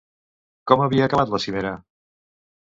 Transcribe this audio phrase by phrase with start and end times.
[0.71, 1.77] Com havia acabat la cimera?